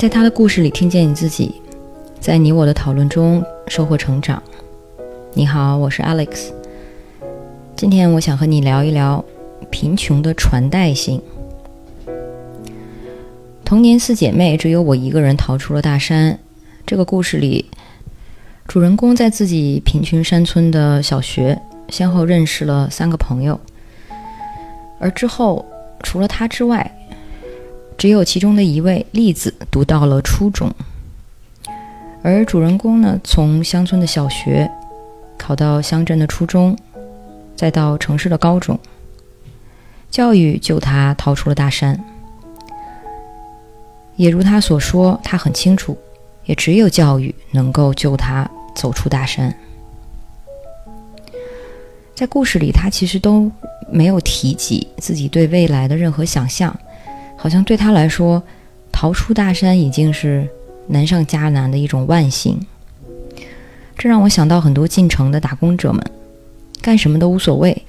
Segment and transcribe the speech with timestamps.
[0.00, 1.60] 在他的故事里听见你自己，
[2.18, 4.42] 在你我的讨论中收获成长。
[5.34, 6.46] 你好，我是 Alex。
[7.76, 9.22] 今天我想和你聊一聊
[9.68, 11.20] 贫穷的传代性。
[13.62, 16.38] 童年四姐妹，只有我一个人逃出了大山。
[16.86, 17.66] 这个故事里，
[18.66, 23.60] 主人公在自己贫穷山村的小学，先后认识了三个朋友，
[24.98, 25.62] 而之后
[26.02, 26.90] 除了他之外。
[28.00, 30.72] 只有其中的一位栗子读到了初中，
[32.22, 34.70] 而主人公呢，从乡村的小学
[35.36, 36.74] 考到乡镇的初中，
[37.54, 38.80] 再到城市的高中，
[40.10, 42.02] 教育救他逃出了大山。
[44.16, 45.94] 也如他所说，他很清楚，
[46.46, 49.54] 也只有教育能够救他走出大山。
[52.14, 53.52] 在故事里，他其实都
[53.90, 56.74] 没有提及自己对未来的任何想象。
[57.42, 58.42] 好像对他来说，
[58.92, 60.46] 逃出大山已经是
[60.88, 62.60] 难上加难的一种万幸。
[63.96, 66.04] 这让我想到很多进城的打工者们，
[66.82, 67.82] 干什么都无所谓，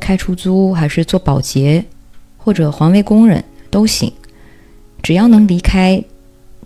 [0.00, 1.84] 开出租还是做保洁，
[2.36, 4.12] 或者环卫工人都行，
[5.04, 6.02] 只要能离开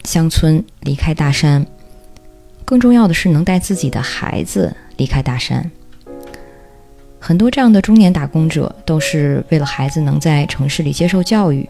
[0.04, 1.66] 乡村、离开大山。
[2.64, 5.70] 更重要的是，能带自己的孩子离开大山。
[7.18, 11.68] 很多这样的中年打工者，都是为了孩子能在城市里接受教育。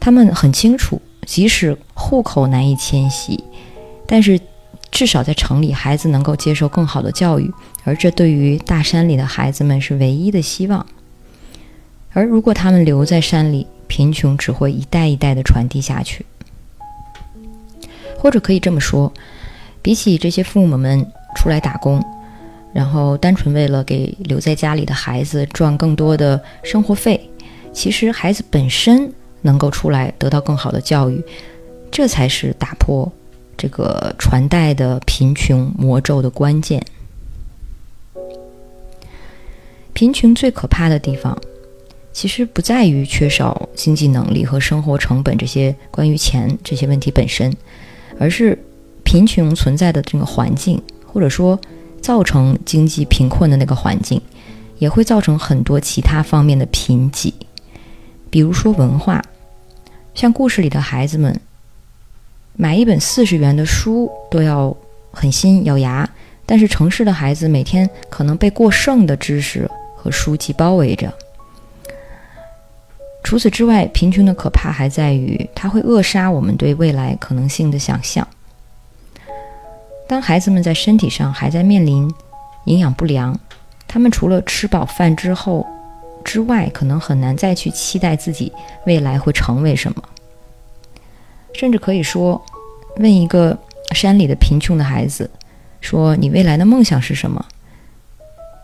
[0.00, 3.44] 他们很清楚，即使户口难以迁徙，
[4.06, 4.40] 但是
[4.90, 7.52] 至少在城里，孩子能够接受更好的教育，
[7.84, 10.84] 而这对于大山里的孩子们是唯一的希望。
[12.12, 16.24] 而如果他们留在山里，贫穷只会一代一代的传递下去。
[18.18, 19.12] 或者可以这么说，
[19.82, 22.02] 比起这些父母们出来打工，
[22.72, 27.30] 然后单纯为了给留在家里的孩子赚更多的生活费，
[27.72, 29.12] 其实孩子本身。
[29.42, 31.22] 能够出来得到更好的教育，
[31.90, 33.10] 这才是打破
[33.56, 36.84] 这个传代的贫穷魔咒的关键。
[39.92, 41.36] 贫穷最可怕的地方，
[42.12, 47.54] 其实不在于缺少经济能力和生活成本这些关于钱这些问题本身，
[48.18, 48.58] 而是
[49.04, 51.58] 贫穷存在的这个环境，或者说
[52.00, 54.20] 造成经济贫困的那个环境，
[54.78, 57.32] 也会造成很多其他方面的贫瘠。
[58.30, 59.22] 比如说文化，
[60.14, 61.40] 像故事里的孩子们，
[62.54, 64.76] 买一本四十元的书都要
[65.12, 66.08] 狠心咬牙，
[66.44, 71.12] 但是城市的孩子每天可能被过剩的知识和书籍包围着。
[73.22, 78.26] 除此之外，贫穷的可怕还在于它会扼杀我们对未来可能性的想象。
[80.08, 82.12] 当孩子们在身体上还在面临
[82.64, 83.38] 营养不良，
[83.86, 85.66] 他们除了吃饱饭之后。
[86.30, 88.52] 之外，可能很难再去期待自己
[88.86, 90.00] 未来会成为什么，
[91.52, 92.40] 甚至可以说，
[92.98, 93.58] 问一个
[93.90, 95.28] 山里的贫穷的孩子，
[95.80, 97.44] 说你未来的梦想是什么？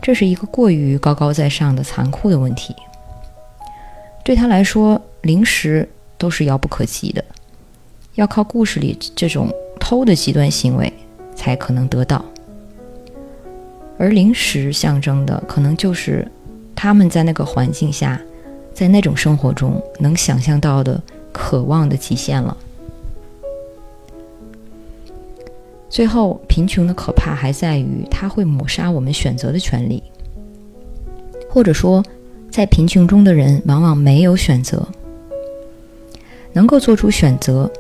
[0.01, 2.73] 这是一个过于高高在上的残酷的问题。
[4.25, 7.25] 对他来说，零食都是遥不可及的，
[8.15, 10.93] 要靠故事里这种偷的极端行为
[11.35, 12.25] 才可能得到，
[13.99, 16.31] 而零食象征的可能就是。
[16.77, 18.21] 他们在那个环境下，
[18.73, 22.57] 在那种生活中能想象到的渴望的极限了。
[25.89, 30.03] 最后，贫穷的可怕还在于它会抹杀我们选择的权利，
[31.49, 32.05] 或者说，
[32.51, 34.87] 在贫穷中的人往往没有选择，
[36.53, 37.71] 能够做出选择，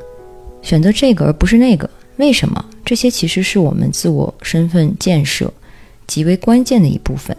[0.62, 1.88] 选择这个而不是那个。
[2.16, 2.64] 为什么？
[2.82, 5.52] 这些其实是我们自我身份建设
[6.06, 7.36] 极为关键的一部分。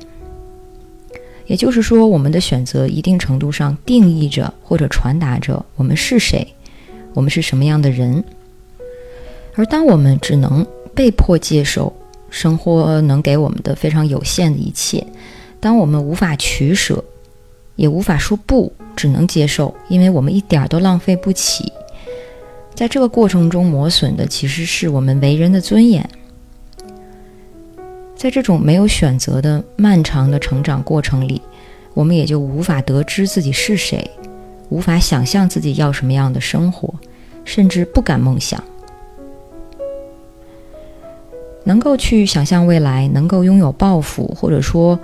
[1.48, 6.46] 也就是说，我们的选择一定程度上定义着或者传达着我们是谁，
[7.14, 8.24] 我们是什么样的人。
[9.56, 11.92] 而当我们只能被迫接受
[12.30, 15.06] 生活能给我们的非常有限的一切，
[15.60, 17.04] 当我们无法取舍，
[17.76, 21.72] 也无法说不，只能接受，因为我们一点儿都浪费不起。
[22.76, 26.08] 在这个过程中磨损的其实是我们为人的尊严。
[28.18, 31.40] 在这种没有选择的漫长的成长过程里，
[31.94, 34.10] 我们也就无法得知自己是谁，
[34.70, 36.92] 无法想象自己要什么样的生活，
[37.46, 38.62] 甚至不敢梦想。
[41.64, 44.98] 能够去想象未来，能够拥有抱负，或者说，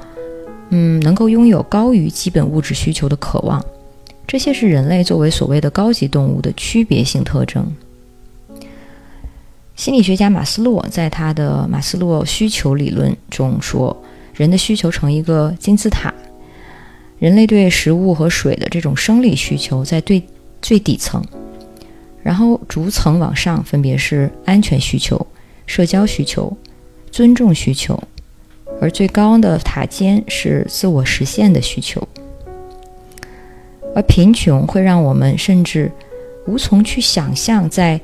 [0.70, 3.64] 嗯，能够拥有高于基本物质需求的渴望，
[4.26, 7.72] 这些是人类作为所谓的高级动物的区别性特征。
[9.84, 14.02] 心理学家马斯洛在他的马斯洛需求理论中说，
[14.34, 16.14] 人的需求成一个金字塔，
[17.20, 20.24] 人类对食物和水的这种生理需求在最
[20.62, 21.22] 最底层，
[22.22, 25.28] 然后逐层往上，分别是安全需求、
[25.66, 26.56] 社交需求、
[27.12, 28.02] 尊重需求，
[28.80, 32.02] 而最高的塔尖是自我实现的需求。
[33.94, 35.92] 而贫穷会让我们甚至
[36.48, 38.00] 无从去想象，在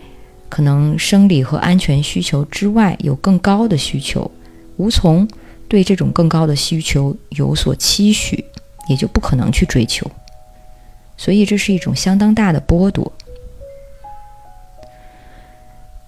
[0.50, 4.30] 可能生理和安全需求之外有更高的需求，
[4.78, 5.28] 无从
[5.68, 8.44] 对这种更高的需求有所期许，
[8.90, 10.10] 也就不可能去追求。
[11.16, 13.12] 所以这是一种相当大的剥夺。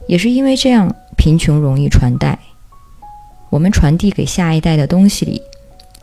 [0.08, 2.38] 也是因为这样，贫穷容易传代。
[3.50, 5.42] 我们传递给下一代的东西里，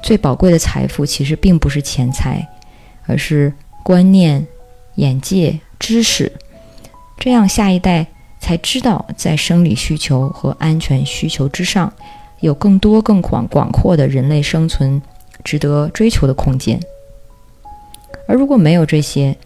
[0.02, 2.48] 最宝贵的财富其实并不是钱财，
[3.06, 3.52] 而是。
[3.84, 4.46] 观念、
[4.96, 6.30] 眼界、知识，
[7.16, 8.06] 这样下一代
[8.40, 11.92] 才知道，在生理需求和安全需求之上，
[12.40, 15.00] 有更多更广广阔的人类生存
[15.44, 16.80] 值得追求的空间。
[18.26, 19.36] 而如果没有这些，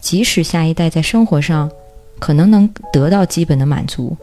[0.00, 1.70] 即使下一代在生活上
[2.18, 4.16] 可能能得到基本的满足，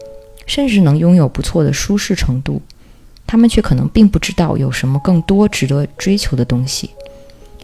[0.46, 2.60] 甚至能拥有不错的舒适程度，
[3.26, 6.90] 他们却可能并不知道有什么更多值得追求的东西，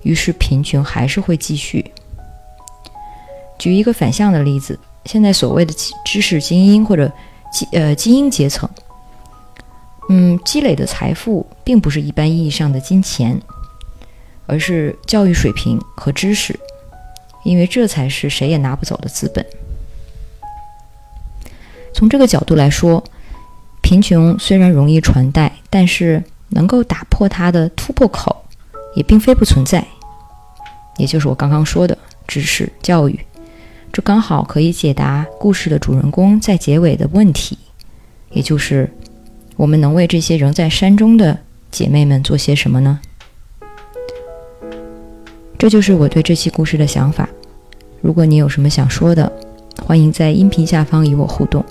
[0.02, 1.92] 于是贫穷还是会继续。
[3.58, 5.74] 举一个反向的例子，现在所谓的
[6.04, 7.10] 知识精英或者
[7.52, 8.68] 基呃精英阶层，
[10.08, 13.40] 嗯，积累的财富并不是一般意义上的金钱，
[14.46, 16.58] 而是教育水平和知识，
[17.44, 19.44] 因为这才是谁也拿不走的资本。
[21.92, 23.02] 从这个角度来说，
[23.82, 28.44] 贫穷虽然容易传代，但是能够打破它的突破口
[28.96, 29.86] 也并非不存在，
[30.96, 31.96] 也就是我刚刚说的
[32.26, 33.18] 知识教育。
[33.94, 37.56] 这刚好可以解答故事的主人公在结尾的问题，
[38.32, 38.90] 也就是
[39.56, 41.38] 我们能为这些仍在山中的
[41.70, 42.98] 姐妹们做些什么呢？
[45.56, 47.28] 这就是我对这期故事的想法。
[48.02, 49.30] 如果你有什么想说的，
[49.86, 51.64] 欢迎在音频下方与我互动，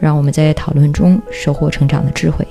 [0.00, 2.48] 让我们在讨论中收获成长的智慧。